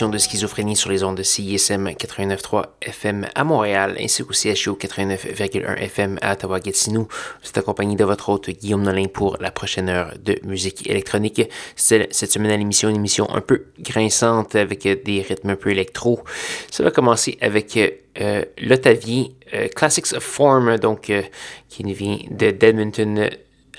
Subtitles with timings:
[0.00, 5.76] De Schizophrénie sur les ondes de CISM 89.3 FM à Montréal ainsi qu'au CHO 89.1
[5.76, 7.06] FM à Ottawa-Gatineau.
[7.42, 11.42] Vous êtes accompagné de votre hôte Guillaume Nolin pour la prochaine heure de musique électronique.
[11.76, 16.24] Cette semaine à l'émission, une émission un peu grinçante avec des rythmes un peu électro.
[16.72, 21.22] Ça va commencer avec euh, euh, Classics of Form, donc euh,
[21.68, 23.30] qui vient de Edmonton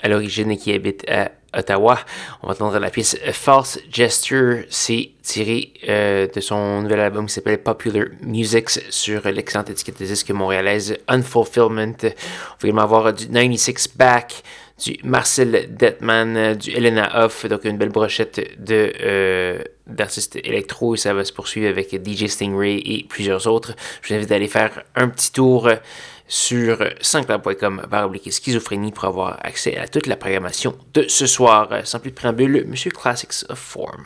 [0.02, 1.98] à l'origine et qui habite à Ottawa.
[2.42, 4.64] On va entendre la pièce False Gesture.
[4.68, 10.06] C'est tiré euh, de son nouvel album qui s'appelle Popular Musics sur l'excellente étiquette de
[10.06, 11.96] disque montréalaise Unfulfillment.
[12.02, 12.12] On va
[12.62, 14.42] également avoir du 96 Back,
[14.84, 20.98] du Marcel Detman, du Elena Hoff, donc une belle brochette de euh, d'artistes électro et
[20.98, 23.74] ça va se poursuivre avec DJ Stingray et plusieurs autres.
[24.02, 25.70] Je vous invite à aller faire un petit tour
[26.28, 31.68] sur sanscloud.com oblique schizophrénie pour avoir accès à toute la programmation de ce soir.
[31.84, 34.04] Sans plus de préambule, Monsieur Classics of Form.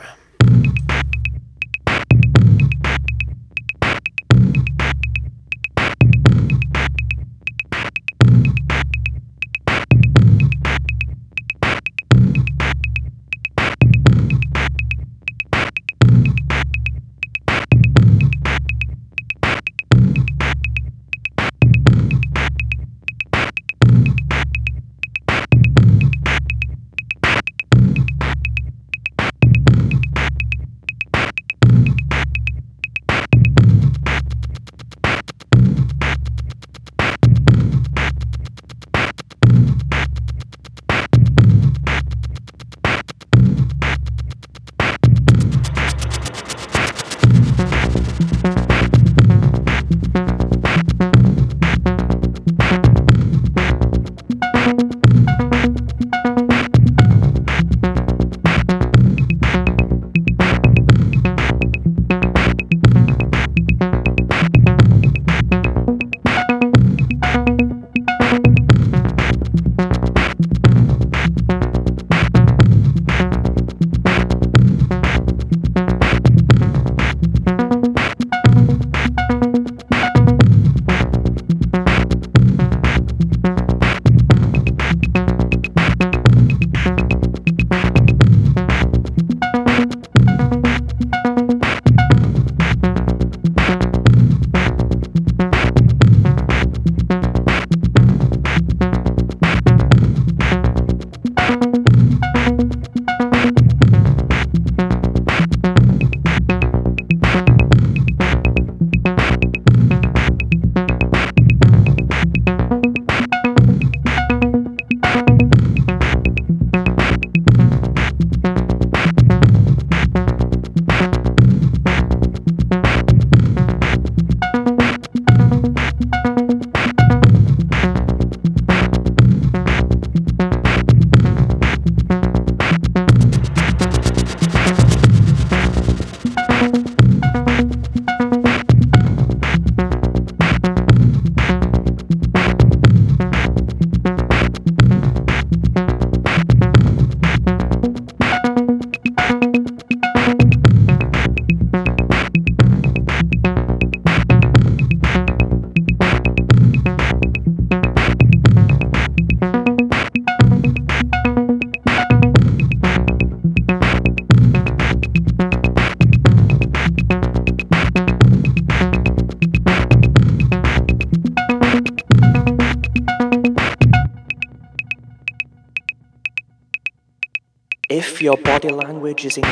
[179.23, 179.50] using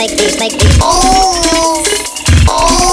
[0.00, 0.78] like this, like this.
[0.80, 1.84] Oh,
[2.48, 2.86] oh.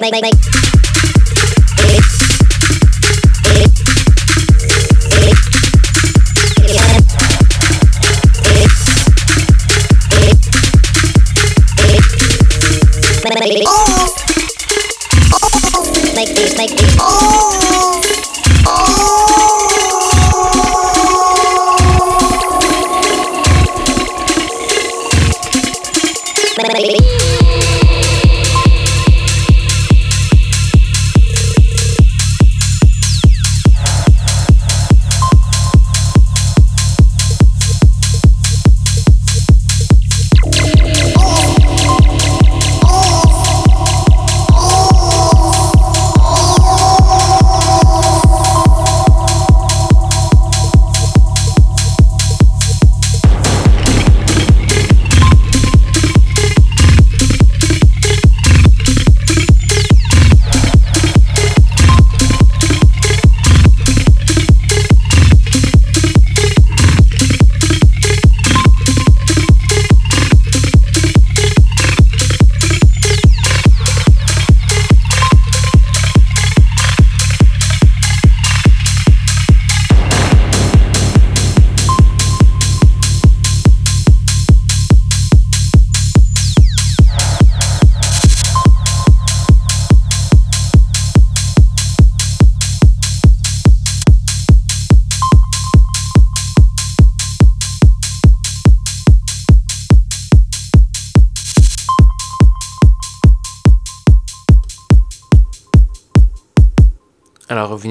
[0.00, 0.20] Baby.
[0.20, 0.37] like.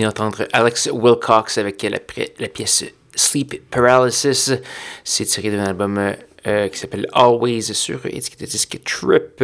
[0.03, 1.99] D'entendre Alex Wilcox avec la,
[2.47, 2.85] pièce
[3.15, 4.51] Sleep Paralysis.
[5.03, 6.13] C'est tiré d'un album
[6.45, 9.43] euh, qui s'appelle Always sur étiquette de disque Trip.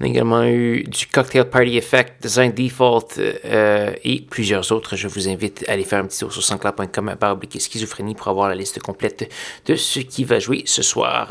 [0.00, 4.96] On a également eu du Cocktail Party Effect, Design Default euh, et plusieurs autres.
[4.96, 8.48] Je vous invite à aller faire un petit tour sur sanscloud.com baroblique schizophrénie pour avoir
[8.48, 9.32] la liste complète
[9.66, 11.28] de ce qui va jouer ce soir.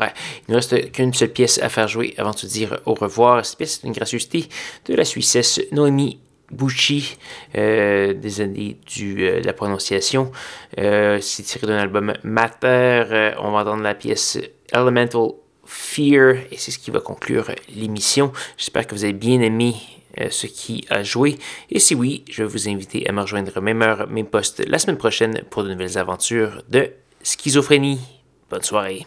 [0.48, 3.44] Il ne reste qu'une seule pièce à faire jouer avant de se dire au revoir.
[3.44, 4.48] Cette pièce est une gracieuseté
[4.86, 6.18] de la Suissesse Noémie
[6.52, 7.16] Bucci,
[7.56, 10.30] euh, années du, euh, de la prononciation.
[10.78, 13.04] Euh, c'est tiré d'un album Matter.
[13.10, 14.38] Euh, on va entendre la pièce
[14.72, 15.30] Elemental
[15.64, 18.32] Fear et c'est ce qui va conclure l'émission.
[18.56, 19.74] J'espère que vous avez bien aimé
[20.30, 21.38] ce qui a joué.
[21.70, 24.78] Et si oui, je vais vous inviter à me rejoindre même heure, même poste la
[24.78, 26.90] semaine prochaine pour de nouvelles aventures de
[27.22, 28.00] schizophrénie.
[28.50, 29.06] Bonne soirée.